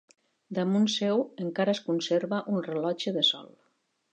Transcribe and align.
Damunt 0.57 0.87
seu 0.93 1.21
encara 1.45 1.75
es 1.77 1.81
conserva 1.91 2.41
un 2.55 2.67
rellotge 2.71 3.15
de 3.19 3.25
sol. 3.33 3.49